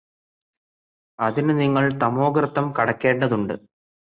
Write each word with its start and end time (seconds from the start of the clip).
അതിനു 1.19 1.53
നിങ്ങള് 1.53 1.91
തമോഗര്ത്തം 2.01 2.73
കടക്കേണ്ടതുണ്ട് 2.79 3.55